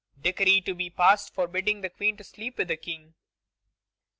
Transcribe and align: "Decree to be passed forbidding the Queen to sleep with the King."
"Decree 0.19 0.61
to 0.61 0.73
be 0.73 0.89
passed 0.89 1.31
forbidding 1.35 1.81
the 1.81 1.89
Queen 1.91 2.17
to 2.17 2.23
sleep 2.23 2.57
with 2.57 2.69
the 2.69 2.75
King." 2.75 3.13